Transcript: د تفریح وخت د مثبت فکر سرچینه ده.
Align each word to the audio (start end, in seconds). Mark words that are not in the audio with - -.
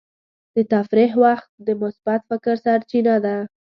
د 0.55 0.57
تفریح 0.73 1.11
وخت 1.23 1.49
د 1.65 1.67
مثبت 1.81 2.21
فکر 2.29 2.53
سرچینه 2.65 3.15
ده. 3.25 3.35